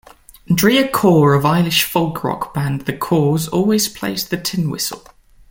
Andrea 0.49 0.87
Corr 0.91 1.37
of 1.37 1.45
Irish 1.45 1.83
folk 1.83 2.23
rock 2.23 2.55
band 2.55 2.87
The 2.87 2.93
Corrs 2.93 3.47
also 3.53 3.93
plays 3.93 4.27
the 4.27 4.37
tin 4.37 4.71
whistle. 4.71 5.05